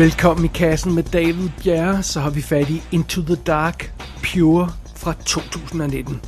[0.00, 4.68] Velkommen i kassen med David Bjerre, så har vi fat i Into the Dark Pure
[4.96, 6.22] fra 2019.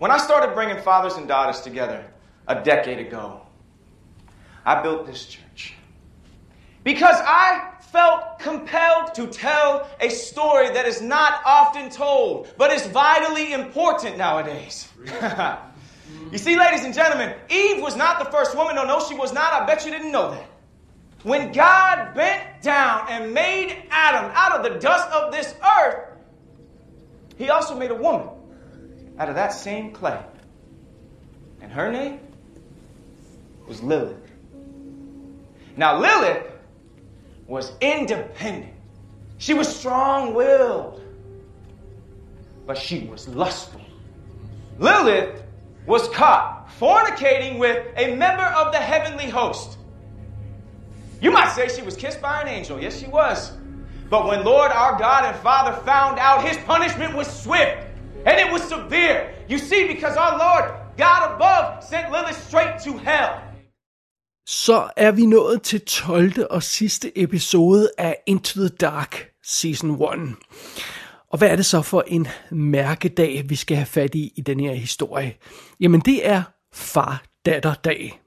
[0.00, 1.98] When I started bringing fathers and daughters together
[2.46, 3.26] a decade ago,
[4.66, 5.76] I built this church.
[6.84, 7.48] Because I
[7.92, 9.68] felt compelled to tell
[10.00, 14.88] a story that is not often told, but is vitally important nowadays.
[16.32, 18.76] you see, ladies and gentlemen, Eve was not the first woman.
[18.76, 19.52] No, no, she was not.
[19.52, 20.53] I bet you didn't know that.
[21.24, 26.10] When God bent down and made Adam out of the dust of this earth,
[27.38, 28.28] he also made a woman
[29.18, 30.22] out of that same clay.
[31.62, 32.20] And her name
[33.66, 34.18] was Lilith.
[35.78, 36.52] Now, Lilith
[37.46, 38.74] was independent.
[39.38, 41.00] She was strong willed,
[42.66, 43.80] but she was lustful.
[44.78, 45.42] Lilith
[45.86, 49.78] was caught fornicating with a member of the heavenly host.
[51.22, 52.80] You might say she was kissed by an angel.
[52.80, 53.52] Yes, she was.
[54.10, 57.76] But when Lord our God and Father found out, his punishment was swift
[58.26, 59.18] and it was severe.
[59.48, 60.64] You see, because our Lord
[60.96, 63.32] God above sent Lilith straight to hell.
[64.46, 66.32] Så er vi nået til 12.
[66.50, 69.98] og sidste episode af Into the Dark Season 1.
[71.30, 74.60] Og hvad er det så for en mærkedag, vi skal have fat i i den
[74.60, 75.34] her historie?
[75.80, 76.42] Jamen det er
[76.74, 78.20] far-datter-dag.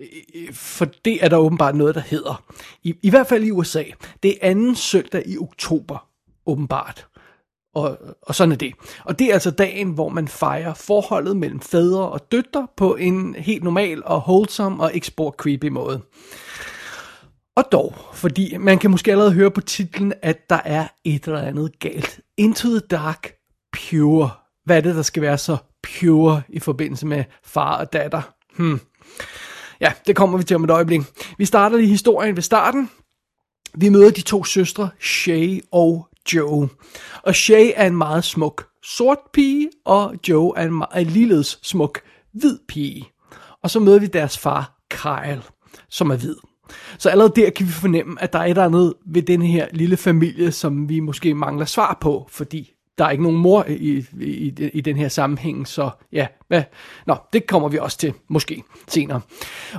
[0.00, 2.42] Øh, øh, for det er der åbenbart noget, der hedder.
[2.82, 3.84] I, I hvert fald i USA.
[4.22, 6.08] Det er anden søndag i oktober,
[6.46, 7.06] åbenbart.
[7.74, 8.74] Og, og sådan er det.
[9.04, 13.34] Og det er altså dagen, hvor man fejrer forholdet mellem fædre og døtre på en
[13.34, 16.02] helt normal og wholesome og ikke spor creepy måde.
[17.56, 21.40] Og dog, fordi man kan måske allerede høre på titlen, at der er et eller
[21.40, 22.20] andet galt.
[22.36, 23.32] Into the Dark
[23.72, 24.30] Pure.
[24.64, 28.22] Hvad er det, der skal være så pure i forbindelse med far og datter?
[28.56, 28.80] Hmm.
[29.80, 31.00] Ja, det kommer vi til om et øjeblik.
[31.38, 32.90] Vi starter lige historien ved starten.
[33.74, 36.68] Vi møder de to søstre, Shay og Joe.
[37.22, 41.58] Og Shay er en meget smuk sort pige, og Joe er en, meget, en ligeledes
[41.62, 42.00] smuk
[42.32, 43.08] hvid pige.
[43.62, 45.42] Og så møder vi deres far, Kyle,
[45.88, 46.36] som er hvid.
[46.98, 49.68] Så allerede der kan vi fornemme, at der er et eller andet ved den her
[49.72, 54.06] lille familie, som vi måske mangler svar på, fordi der er ikke nogen mor i,
[54.20, 56.62] i, i den her sammenhæng, så ja, hvad?
[57.06, 59.20] Nå, det kommer vi også til, måske senere.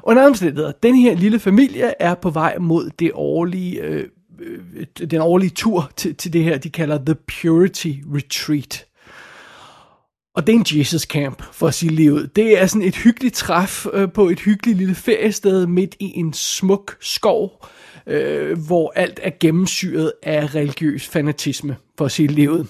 [0.04, 4.08] Under omstændigheder, den her lille familie er på vej mod det årlige, øh,
[4.40, 8.86] øh, den årlige tur til, til det her, de kalder The Purity Retreat.
[10.36, 12.36] Og det er en Jesus camp, for at sige livet.
[12.36, 16.34] Det er sådan et hyggeligt træf øh, på et hyggeligt lille feriested midt i en
[16.34, 17.66] smuk skov,
[18.08, 22.68] øh, hvor alt er gennemsyret af religiøs fanatisme, for at sige livet.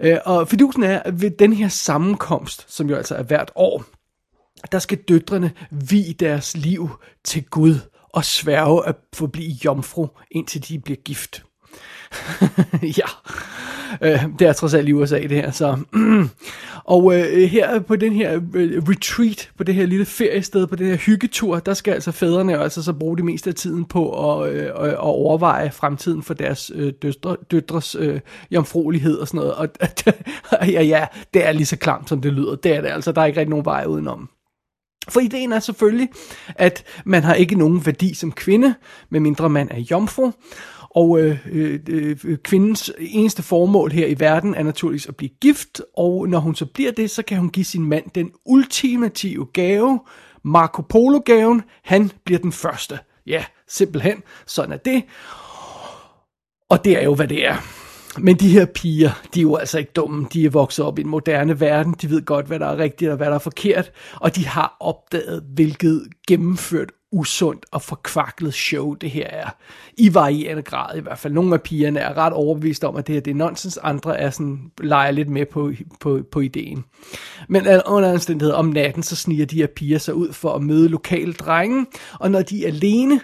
[0.00, 3.84] Øh, og fidusen er, at ved den her sammenkomst, som jo altså er hvert år,
[4.72, 6.90] der skal døtrene vi deres liv
[7.24, 7.74] til Gud
[8.08, 11.44] og sværge at forblive jomfru, indtil de bliver gift.
[12.98, 13.08] ja,
[14.02, 15.50] øh, det er trods alt i USA det her.
[15.50, 15.78] Så.
[16.84, 20.86] og øh, her på den her øh, retreat, på det her lille feriested, på den
[20.86, 24.52] her hyggetur, der skal altså fædrene altså så bruge det meste af tiden på at,
[24.52, 28.20] øh, at overveje fremtiden for deres øh, døtre, døtres øh,
[28.50, 29.54] jomfruelighed og sådan noget.
[30.60, 32.54] Og ja, ja, det er lige så klamt, som det lyder.
[32.54, 33.12] Det er det altså.
[33.12, 34.28] Der er ikke rigtig nogen vej udenom.
[35.08, 36.08] For ideen er selvfølgelig,
[36.56, 38.74] at man har ikke nogen værdi som kvinde,
[39.10, 40.30] medmindre man er jomfru.
[40.90, 41.80] Og øh, øh,
[42.24, 46.54] øh, kvindens eneste formål her i verden er naturligvis at blive gift, og når hun
[46.54, 50.00] så bliver det, så kan hun give sin mand den ultimative gave,
[50.44, 51.62] Marco Polo-gaven.
[51.84, 52.98] Han bliver den første.
[53.26, 54.22] Ja, simpelthen.
[54.46, 55.02] Sådan er det.
[56.70, 57.56] Og det er jo, hvad det er.
[58.20, 60.26] Men de her piger, de er jo altså ikke dumme.
[60.32, 61.94] De er vokset op i en moderne verden.
[62.02, 63.92] De ved godt, hvad der er rigtigt og hvad der er forkert.
[64.14, 69.48] Og de har opdaget, hvilket gennemført usundt og forkvaklet show det her er.
[69.96, 71.32] I varierende grad i hvert fald.
[71.32, 73.78] Nogle af pigerne er ret overbeviste om, at det her det er nonsens.
[73.82, 76.84] Andre er sådan, leger lidt med på, på, på ideen.
[77.48, 80.88] Men under anstændighed om natten, så sniger de her piger sig ud for at møde
[80.88, 81.86] lokale drenge.
[82.20, 83.20] Og når de er alene,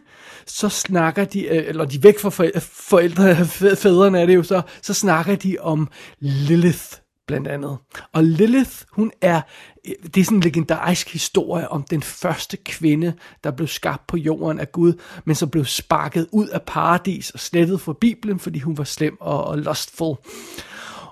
[0.46, 3.44] så snakker de, øh, eller de er væk fra forældre,
[3.76, 5.88] fædrene er det jo så, så snakker de om
[6.20, 7.78] Lilith blandt andet.
[8.12, 9.40] Og Lilith, hun er,
[9.84, 14.60] det er sådan en legendarisk historie om den første kvinde, der blev skabt på jorden
[14.60, 14.92] af Gud,
[15.24, 19.16] men som blev sparket ud af paradis og slettet fra Bibelen, fordi hun var slem
[19.20, 20.16] og, og lustful.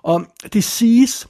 [0.02, 1.28] Og det siges,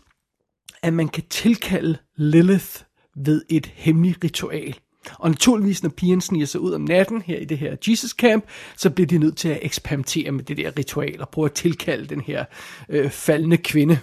[0.82, 2.76] at man kan tilkalde Lilith
[3.16, 4.78] ved et hemmeligt ritual.
[5.18, 8.44] Og naturligvis, når pigerne sniger sig ud om natten her i det her Jesus Camp,
[8.76, 12.06] så bliver de nødt til at eksperimentere med det der ritual og prøve at tilkalde
[12.06, 12.44] den her
[12.88, 13.98] øh, faldende kvinde.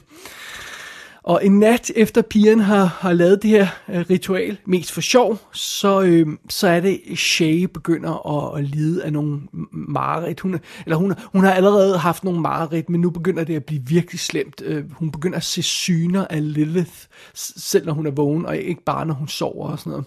[1.29, 5.39] Og en nat efter pigen har, har lavet det her øh, ritual, mest for sjov,
[5.53, 9.39] så, øh, så er det, Shay begynder at, at lide af nogle
[9.71, 10.39] mareridt.
[10.39, 13.81] Hun, eller hun, hun har allerede haft nogle mareridt, men nu begynder det at blive
[13.87, 14.61] virkelig slemt.
[14.65, 16.91] Øh, hun begynder at se syner af Lilith,
[17.33, 20.05] selv når hun er vågen, og ikke bare når hun sover og sådan noget.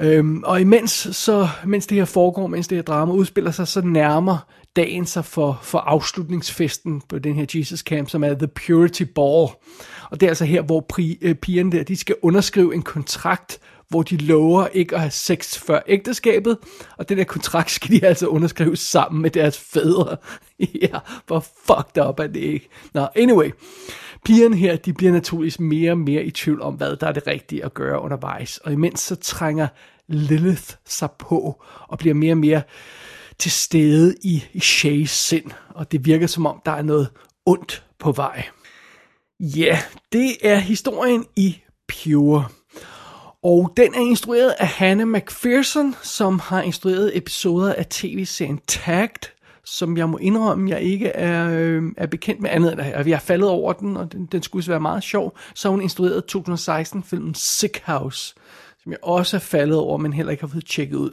[0.00, 3.80] Øhm, og imens, så, mens det her foregår, mens det her drama udspiller sig, så
[3.80, 4.38] nærmer
[4.78, 9.48] dagen sig for, for afslutningsfesten på den her Jesus Camp, som er The Purity Ball.
[10.10, 13.60] Og det er altså her, hvor pri, øh, pigerne der, de skal underskrive en kontrakt,
[13.88, 16.58] hvor de lover ikke at have sex før ægteskabet,
[16.98, 20.16] og den der kontrakt skal de altså underskrive sammen med deres fædre.
[20.82, 22.68] ja, hvor fucked up er det ikke?
[22.94, 23.50] Nå, anyway.
[24.24, 27.26] Pigerne her, de bliver naturligvis mere og mere i tvivl om, hvad der er det
[27.26, 28.58] rigtige at gøre undervejs.
[28.58, 29.68] Og imens så trænger
[30.08, 32.62] Lilith sig på, og bliver mere og mere
[33.40, 35.50] til stede i, i Shays sind.
[35.68, 37.08] Og det virker som om, der er noget
[37.46, 38.44] ondt på vej.
[39.40, 39.78] Ja,
[40.12, 41.58] det er historien i
[41.88, 42.44] Pure.
[43.42, 49.30] Og den er instrueret af Hannah McPherson, som har instrueret episoder af tv-serien Tagged,
[49.64, 52.80] som jeg må indrømme, jeg ikke er, øh, er bekendt med andet.
[52.80, 55.36] At vi har faldet over den, og den, den skulle være meget sjov.
[55.54, 58.34] Så hun instrueret 2016-filmen Sick House,
[58.82, 61.10] som jeg også er faldet over, men heller ikke har fået tjekket ud.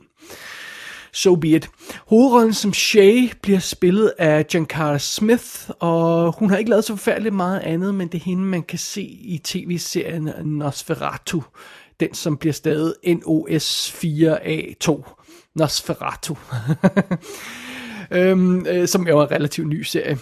[1.15, 1.69] So be it.
[2.07, 7.35] Hovedrollen som Shay bliver spillet af Giancarlo Smith, og hun har ikke lavet så forfærdeligt
[7.35, 11.41] meget andet, men det er hende, man kan se i tv-serien Nosferatu.
[11.99, 15.01] Den, som bliver stadig NOS4A2.
[15.55, 16.35] Nosferatu.
[18.17, 20.17] øhm, øh, som jo er en relativt ny serie.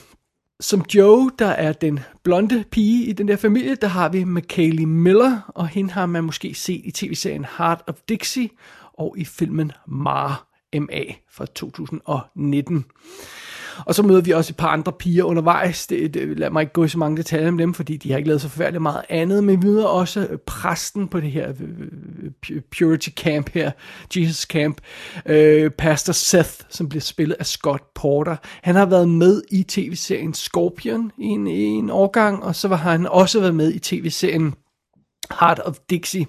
[0.59, 4.85] Som Joe, der er den blonde pige i den der familie, der har vi McKaylee
[4.85, 8.49] Miller, og hende har man måske set i tv-serien Heart of Dixie
[8.93, 10.52] og i filmen Mar.
[10.79, 12.85] MA fra 2019.
[13.85, 15.87] Og så møder vi også et par andre piger undervejs.
[15.87, 18.17] Det, det, lad mig ikke gå i så mange detaljer om dem, fordi de har
[18.17, 19.43] ikke lavet så forfærdeligt meget andet.
[19.43, 23.71] Men vi møder også øh, præsten på det her øh, øh, Purity Camp her,
[24.15, 24.81] Jesus Camp,
[25.25, 28.35] øh, Pastor Seth, som bliver spillet af Scott Porter.
[28.61, 32.75] Han har været med i tv-serien Scorpion i en, i en årgang, og så var
[32.75, 34.53] han også været med i tv-serien
[35.39, 36.25] Heart of Dixie.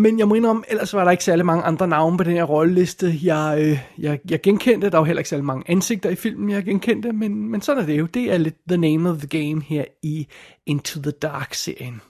[0.00, 2.44] Men jeg må indrømme, ellers var der ikke særlig mange andre navne på den her
[2.44, 3.14] rolleliste.
[3.22, 6.64] Jeg, øh, jeg, jeg genkendte, der var heller ikke særlig mange ansigter i filmen, jeg
[6.64, 8.06] genkendte, men, men sådan er det jo.
[8.06, 10.26] Det er lidt the name of the game her i
[10.66, 12.00] Into the Dark-serien.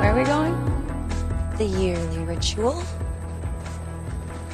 [0.00, 0.54] Where are we going?
[1.58, 2.74] The yearly ritual.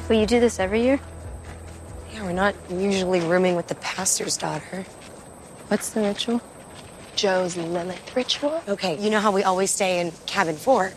[0.09, 0.99] Will you do this every year?
[2.13, 4.83] Yeah, we're not usually rooming with the pastor's daughter.
[5.69, 6.41] What's the ritual?
[7.21, 8.63] Joe's Lilith ritual.
[8.67, 10.91] Okay, you know how we always stay in cabin four?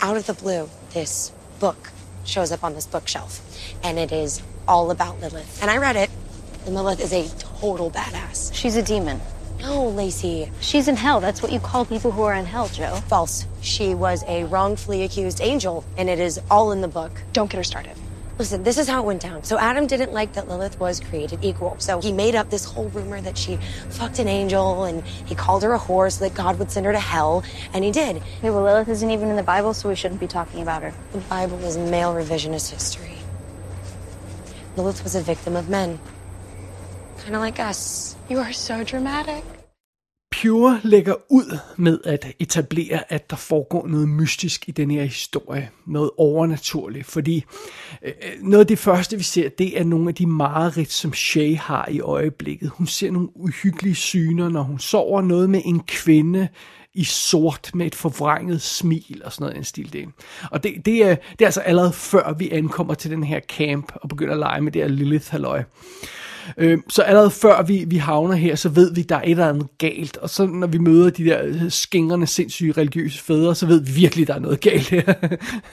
[0.00, 1.90] Out of the blue, this book
[2.24, 3.40] shows up on this bookshelf,
[3.82, 5.60] and it is all about Lilith.
[5.60, 6.10] And I read it,
[6.64, 8.54] and Lilith is a total badass.
[8.54, 9.20] She's a demon.
[9.58, 10.48] No, Lacey.
[10.60, 11.18] She's in hell.
[11.18, 12.94] That's what you call people who are in hell, Joe.
[13.08, 13.44] False.
[13.62, 17.20] She was a wrongfully accused angel, and it is all in the book.
[17.32, 17.96] Don't get her started.
[18.38, 19.44] Listen, this is how it went down.
[19.44, 21.76] So Adam didn't like that Lilith was created equal.
[21.78, 23.56] So he made up this whole rumor that she
[23.90, 26.92] fucked an angel and he called her a whore so that God would send her
[26.92, 27.44] to hell.
[27.74, 28.16] And he did.
[28.16, 30.94] Okay, well, Lilith isn't even in the Bible, so we shouldn't be talking about her.
[31.12, 33.18] The Bible is male revisionist history.
[34.76, 36.00] Lilith was a victim of men.
[37.18, 38.16] Kind of like us.
[38.28, 39.44] You are so dramatic.
[40.42, 45.70] Pure lægger ud med at etablere, at der foregår noget mystisk i den her historie.
[45.86, 47.06] Noget overnaturligt.
[47.06, 47.44] Fordi
[48.02, 51.12] øh, øh, noget af det første, vi ser, det er nogle af de mareridt, som
[51.12, 52.68] Shay har i øjeblikket.
[52.68, 55.22] Hun ser nogle uhyggelige syner, når hun sover.
[55.22, 56.48] Noget med en kvinde
[56.94, 60.08] i sort med et forvrænget smil og sådan noget en stil det.
[60.50, 63.92] Og det, det, er, det er altså allerede før vi ankommer til den her camp
[63.94, 65.62] og begynder at lege med det her Lilith halløj.
[66.58, 69.30] Øh, så allerede før vi, vi havner her, så ved vi, at der er et
[69.30, 70.16] eller andet galt.
[70.16, 73.92] Og så når vi møder de der øh, skængerne sindssyge religiøse fædre, så ved vi
[73.92, 75.14] virkelig, at der er noget galt her.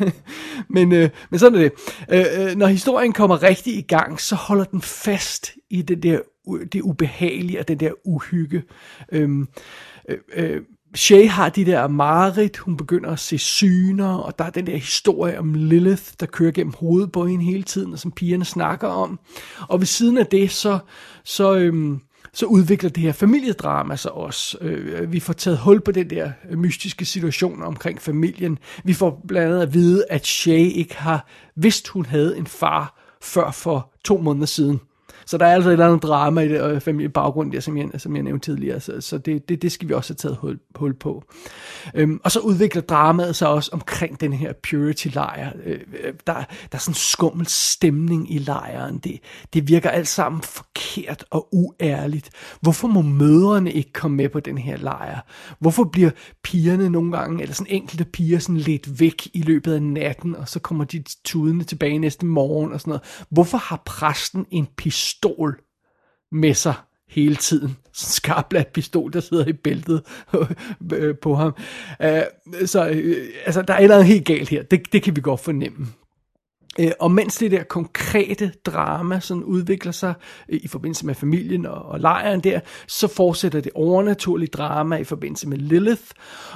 [0.75, 1.71] men, øh, men sådan er det.
[2.11, 6.19] Øh, øh, når historien kommer rigtig i gang, så holder den fast i det der
[6.73, 8.63] det ubehagelige og den der uhygge.
[9.11, 9.47] Øhm,
[10.09, 10.61] øh, øh,
[10.96, 14.77] Shay har de der mareridt, hun begynder at se syner, og der er den der
[14.77, 18.88] historie om Lilith, der kører gennem hovedet på hende hele tiden, og som pigerne snakker
[18.88, 19.19] om.
[19.67, 20.79] Og ved siden af det, så,
[21.24, 22.00] så, øhm,
[22.34, 24.58] så udvikler det her familiedrama sig også.
[24.62, 28.58] Øh, vi får taget hul på den der mystiske situation omkring familien.
[28.84, 33.15] Vi får blandt andet at vide, at Shay ikke har vidst, hun havde en far
[33.22, 34.79] før for to måneder siden.
[35.29, 37.89] Så der er altså et eller andet drama i det, og familiebaggrund der, som jeg,
[37.98, 40.59] som jeg nævnte tidligere, så, så det, det, det skal vi også have taget hul,
[40.75, 41.24] hul på.
[41.95, 45.51] Øhm, og så udvikler dramaet sig også omkring den her purity-lejr.
[45.65, 48.98] Øh, øh, der, der er sådan en skummel stemning i lejren.
[48.98, 49.19] Det,
[49.53, 52.29] det virker alt sammen forkert og uærligt.
[52.62, 55.19] Hvorfor må mødrene ikke komme med på den her lejr?
[55.59, 56.12] Hvorfor bliver
[56.43, 60.50] pigerne nogle gange, eller sådan enkelte piger, sådan lidt væk i løbet af natten, og
[60.50, 63.25] så kommer de tudende tilbage næste morgen og sådan noget?
[63.29, 65.18] Hvorfor har præsten en pistol
[66.31, 66.73] med sig
[67.09, 67.77] hele tiden?
[67.93, 70.01] Sådan en skarpladt pistol, der sidder i bæltet
[71.23, 71.55] på ham.
[72.03, 72.07] Uh,
[72.65, 74.63] så uh, altså, der er et eller andet helt galt her.
[74.63, 75.88] Det, det kan vi godt fornemme.
[76.79, 80.13] Øh, og mens det der konkrete drama sådan udvikler sig
[80.49, 85.03] øh, i forbindelse med familien og, og lejren der, så fortsætter det overnaturlige drama i
[85.03, 86.03] forbindelse med Lilith.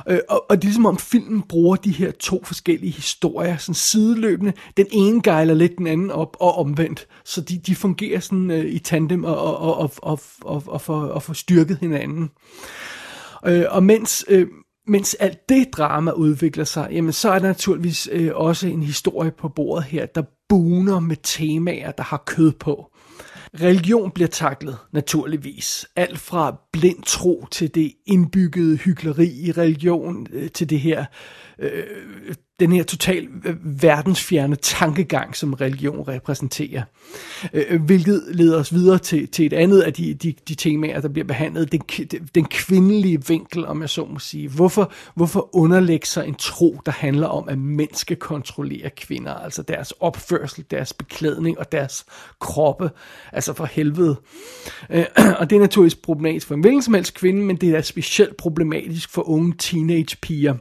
[0.09, 3.75] Øh, og, og det er ligesom om filmen bruger de her to forskellige historier sådan
[3.75, 4.53] sideløbende.
[4.77, 7.07] Den ene gejler lidt den anden op og omvendt.
[7.25, 11.01] Så de, de fungerer sådan øh, i tandem og, og, og, og, og, og, for,
[11.01, 12.31] og for styrket hinanden.
[13.45, 14.25] Øh, og mens...
[14.29, 14.47] Øh,
[14.87, 19.31] mens alt det drama udvikler sig, jamen så er der naturligvis øh, også en historie
[19.31, 22.89] på bordet her, der buner med temaer, der har kød på.
[23.61, 25.85] Religion bliver taklet, naturligvis.
[25.95, 31.05] Alt fra blind tro til det indbyggede hyggeleri i religion, øh, til det her
[31.63, 36.83] øh, den her total øh, verdensfjerne tankegang, som religion repræsenterer.
[37.53, 41.01] Øh, øh, hvilket leder os videre til, til et andet af de, de, de temaer,
[41.01, 41.81] der bliver behandlet, den,
[42.35, 44.49] den kvindelige vinkel, om jeg så må sige.
[44.49, 49.61] Hvorfor, hvorfor underlægge sig en tro, der handler om, at mænd skal kontrollere kvinder, altså
[49.61, 52.05] deres opførsel, deres beklædning og deres
[52.39, 52.91] kroppe,
[53.31, 54.15] altså for helvede.
[54.89, 55.05] Øh,
[55.39, 58.37] og det er naturligvis problematisk for en hvilken som helst kvinde, men det er specielt
[58.37, 60.53] problematisk for unge teenage piger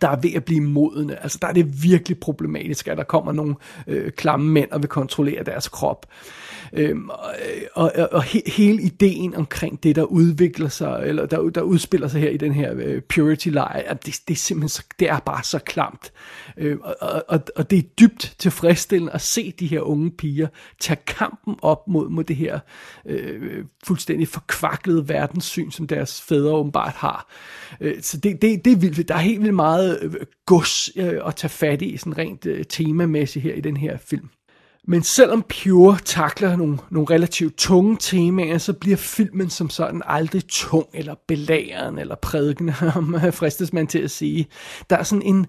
[0.00, 1.22] der er ved at blive modne.
[1.22, 3.54] Altså der er det virkelig problematisk, at der kommer nogle
[3.86, 6.06] øh, klamme mænd og vil kontrollere deres krop.
[6.72, 11.50] Øhm, og, øh, og, og he, hele ideen omkring det, der udvikler sig, eller der,
[11.50, 14.82] der udspiller sig her i den her øh, purity-leje, at det, det er simpelthen så,
[14.98, 16.12] det er bare så klamt.
[16.56, 20.48] Øhm, og, og, og det er dybt tilfredsstillende at se de her unge piger
[20.80, 22.58] tage kampen op mod, mod det her
[23.06, 27.32] øh, fuldstændig forkvaklede verdenssyn, som deres fædre åbenbart har.
[27.80, 29.08] Øh, så det, det, det er vildt.
[29.08, 32.46] Der er helt vildt meget meget øh, gods øh, at tage fat i, sådan rent
[32.46, 34.28] øh, temamæssigt her i den her film.
[34.88, 40.42] Men selvom Pure takler nogle, nogle relativt tunge temaer, så bliver filmen som sådan aldrig
[40.48, 44.46] tung eller belærende eller prædikende, om fristes man til at sige.
[44.90, 45.46] Der er sådan en,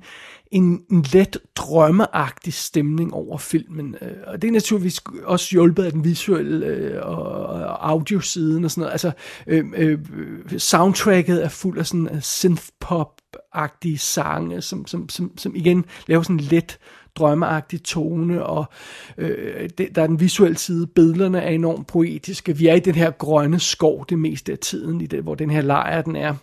[0.52, 3.96] en, en let drømmeagtig stemning over filmen.
[4.28, 8.92] Og det er naturligvis også hjulpet af den visuelle og, og audiosiden og sådan noget.
[8.92, 9.12] Altså,
[9.48, 10.00] øh, øh,
[10.58, 12.22] soundtracket er fuld af sådan
[13.58, 16.80] agtige sange, som, som, som, som igen laver sådan en let
[17.16, 18.66] drømmeagtig tone, og
[19.18, 20.88] øh, det, der er den visuelle side.
[20.88, 22.58] Billederne er enormt poetiske.
[22.58, 25.50] Vi er i den her grønne skov det meste af tiden, i det, hvor den
[25.50, 26.34] her lejr den er.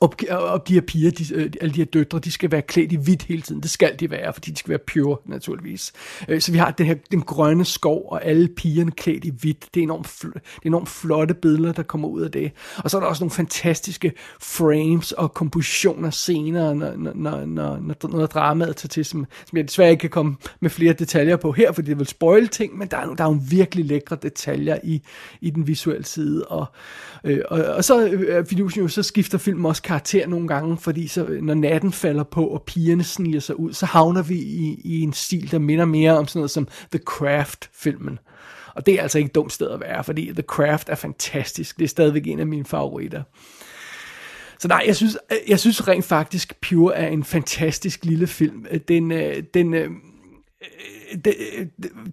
[0.00, 2.92] Og, og de her piger, de, øh, alle de her døtre, de skal være klædt
[2.92, 3.62] i hvidt hele tiden.
[3.62, 5.92] Det skal de være, fordi de skal være pure, naturligvis.
[6.28, 9.66] Øh, så vi har den her den grønne skov, og alle pigerne klædt i hvidt.
[9.74, 12.52] Det er, enormt, det er enormt flotte billeder, der kommer ud af det.
[12.76, 18.08] Og så er der også nogle fantastiske frames og kompositioner senere, når, når, når, når,
[18.08, 21.52] når dramaet tager til, som, som jeg desværre ikke kan komme med flere detaljer på
[21.52, 24.78] her, fordi det vil spoil ting, men der er, der er nogle virkelig lækre detaljer
[24.84, 25.02] i,
[25.40, 26.46] i den visuelle side.
[26.46, 26.66] Og,
[27.24, 31.38] øh, og, og så, øh, jo, så skifter filmen også karakter nogle gange, fordi så,
[31.42, 35.12] når natten falder på, og pigerne sniger sig ud, så havner vi i, i en
[35.12, 38.18] stil, der minder mere om sådan noget som The Craft-filmen.
[38.74, 41.78] Og det er altså ikke et dumt sted at være, fordi The Craft er fantastisk.
[41.78, 43.22] Det er stadigvæk en af mine favoritter.
[44.58, 45.18] Så nej, jeg synes,
[45.48, 48.66] jeg synes rent faktisk, Pure er en fantastisk lille film.
[48.88, 49.90] Den, øh, den, øh,
[50.62, 51.34] øh, den,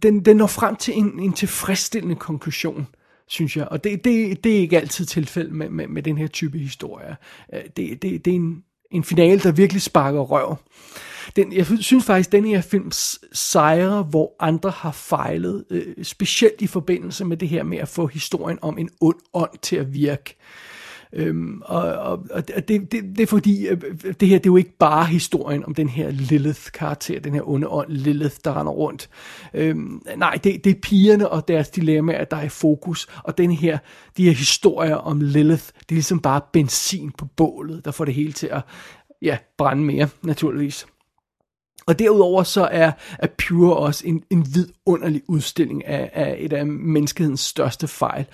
[0.04, 2.88] den, den når frem til en, en tilfredsstillende konklusion
[3.28, 3.68] synes jeg.
[3.68, 7.16] Og det, det, det er ikke altid tilfældet med, med, med den her type historie.
[7.54, 10.56] Øh, det, det, det er en, en finale, der virkelig sparker røv.
[11.36, 12.92] Den, jeg synes faktisk, at den her film
[13.32, 18.08] sejrer, hvor andre har fejlet, øh, specielt i forbindelse med det her med at få
[18.08, 20.36] historien om en ond ånd til at virke.
[21.14, 23.82] Øhm, og, og, og det, det, det er fordi, øh,
[24.20, 27.68] det her det er jo ikke bare historien om den her Lilith-karakter, den her onde
[27.68, 29.10] ånd Lilith, der render rundt.
[29.54, 33.52] Øhm, nej, det, det er pigerne og deres dilemmaer, der er i fokus, og den
[33.52, 33.78] her,
[34.18, 38.14] de her historier om Lilith, det er ligesom bare benzin på bålet, der får det
[38.14, 38.62] hele til at
[39.22, 40.88] ja, brænde mere, naturligvis.
[41.88, 46.66] Og derudover så er, er Pure også en, en vidunderlig udstilling af, af et af
[46.66, 48.26] menneskehedens største fejl,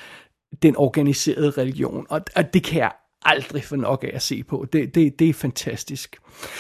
[0.62, 2.06] den organiserede religion.
[2.10, 2.92] Og, og det kan jeg
[3.26, 4.66] aldrig få nok af at se på.
[4.74, 6.18] Det, det, det er fantastisk.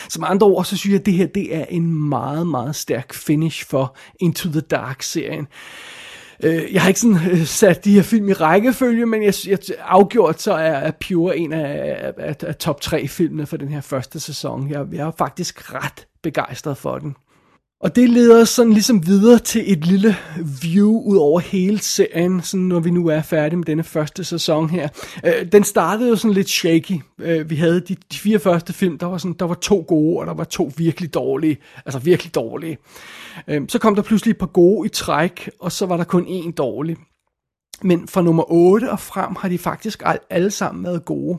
[0.10, 3.14] Som andre ord, så synes jeg, at det her det er en meget, meget stærk
[3.14, 5.48] finish for Into the Dark-serien.
[6.44, 9.60] Øh, jeg har ikke sådan øh, sat de her film i rækkefølge, men jeg, jeg
[9.80, 13.82] afgjort så er, er Pure en af, af, af top 3 filmene for den her
[13.82, 14.70] første sæson.
[14.70, 17.16] Jeg, jeg er faktisk ret begejstret for den.
[17.84, 20.16] Og det leder os sådan ligesom videre til et lille
[20.62, 24.70] view ud over hele serien, sådan når vi nu er færdige med denne første sæson
[24.70, 24.90] her.
[25.25, 27.00] Øh, den startede jo sådan lidt shaky.
[27.20, 30.20] Øh, vi havde de, de fire første film, der var, sådan, der var to gode,
[30.20, 31.58] og der var to virkelig dårlige.
[31.86, 32.78] Altså virkelig dårlige.
[33.48, 36.25] Øh, så kom der pludselig et par gode i træk, og så var der kun
[36.28, 36.98] én dårlig.
[37.82, 41.38] Men fra nummer 8 og frem har de faktisk alle sammen været gode.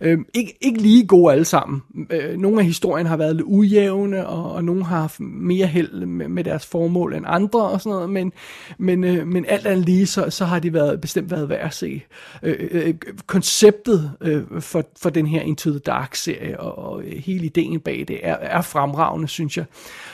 [0.00, 1.82] Øh, ikke, ikke lige gode alle sammen.
[2.10, 6.06] Øh, nogle af historierne har været lidt ujævne, og, og nogle har haft mere held
[6.06, 8.32] med, med deres formål end andre og sådan noget, men,
[8.78, 11.74] men, øh, men alt andet lige, så, så har de været, bestemt været værd at
[11.74, 12.02] se.
[12.42, 12.94] Øh, øh, øh,
[13.26, 18.20] konceptet øh, for, for den her Into the Dark-serie, og, og hele ideen bag det,
[18.22, 19.64] er, er fremragende, synes jeg.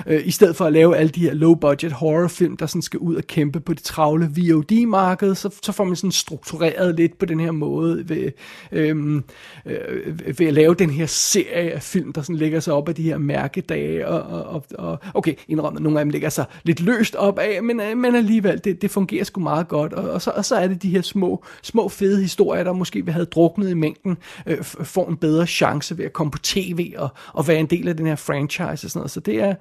[0.07, 3.15] Øh, I stedet for at lave alle de her low-budget horrorfilm, der sådan skal ud
[3.15, 7.41] og kæmpe på det travle VOD-marked, så så får man sådan struktureret lidt på den
[7.41, 8.31] her måde ved,
[8.73, 9.25] øhm,
[9.67, 12.95] øh, ved at lave den her serie af film, der sådan lægger sig op af
[12.95, 17.15] de her mærkedage, og, og, og okay, indrømmet, nogle af dem ligger sig lidt løst
[17.15, 20.31] op af, men, øh, men alligevel, det, det fungerer sgu meget godt, og, og, så,
[20.31, 23.71] og så er det de her små, små fede historier, der måske vi havde druknet
[23.71, 24.17] i mængden,
[24.47, 27.89] øh, får en bedre chance ved at komme på tv og, og være en del
[27.89, 29.55] af den her franchise og sådan noget, så det er,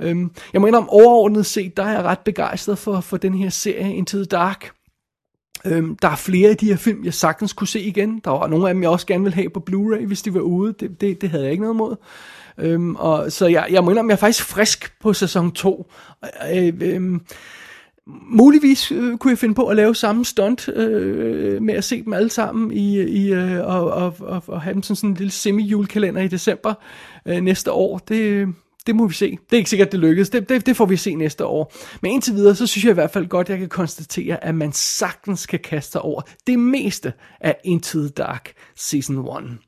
[0.00, 3.50] øhm, jeg må indrømme, overordnet set, der er jeg ret begejstret for, for den her
[3.50, 4.75] serie Into the Dark,
[5.64, 8.20] Øhm, der er flere af de her film, jeg sagtens kunne se igen.
[8.24, 10.40] Der var nogle af dem, jeg også gerne ville have på Blu-ray, hvis de var
[10.40, 10.74] ude.
[10.80, 11.96] Det, det, det havde jeg ikke noget imod.
[12.58, 15.90] Øhm, og, så jeg, jeg må indrømme, jeg er faktisk frisk på sæson 2.
[16.52, 17.20] Øh, øh, øhm,
[18.06, 22.12] muligvis øh, kunne jeg finde på at lave samme stunt øh, med at se dem
[22.12, 25.30] alle sammen i, i øh, og, og, og, og have dem som sådan en lille
[25.30, 26.74] semi-julekalender i december
[27.26, 27.98] øh, næste år.
[27.98, 28.48] Det,
[28.86, 29.30] det må vi se.
[29.30, 30.30] Det er ikke sikkert, det lykkes.
[30.30, 31.72] Det, det, det får vi se næste år.
[32.02, 34.72] Men indtil videre, så synes jeg i hvert fald godt, jeg kan konstatere, at man
[34.72, 39.58] sagtens kan kaste sig over det meste af Into the Dark Season 1.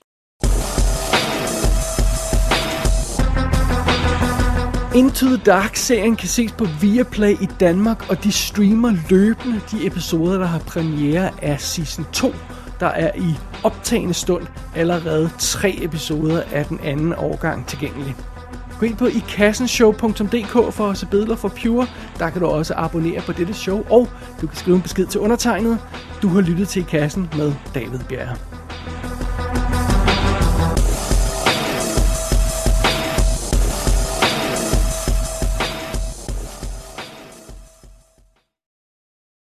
[4.95, 10.39] Into the Dark-serien kan ses på Viaplay i Danmark, og de streamer løbende de episoder,
[10.39, 12.33] der har premiere af Season 2.
[12.81, 13.35] Der er i
[13.65, 14.47] optagende stund
[14.77, 18.15] allerede tre episoder af den anden årgang tilgængelig.
[18.79, 21.87] Gå ind på ikassenshow.dk for at se billeder for Pure.
[22.19, 24.09] Der kan du også abonnere på dette show, og
[24.41, 25.79] du kan skrive en besked til undertegnet.
[26.23, 28.37] Du har lyttet til I Kassen med David Bjerre.